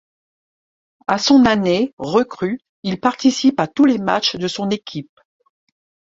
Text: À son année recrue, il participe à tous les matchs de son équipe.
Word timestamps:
À 1.05 1.19
son 1.19 1.45
année 1.45 1.93
recrue, 1.99 2.59
il 2.81 2.99
participe 2.99 3.59
à 3.59 3.67
tous 3.67 3.85
les 3.85 3.99
matchs 3.99 4.35
de 4.35 4.47
son 4.47 4.67
équipe. 4.71 5.11